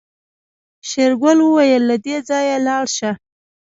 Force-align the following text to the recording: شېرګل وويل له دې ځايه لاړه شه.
شېرګل 0.89 1.37
وويل 1.43 1.83
له 1.89 1.95
دې 2.05 2.17
ځايه 2.29 2.57
لاړه 2.67 2.89
شه. 2.97 3.11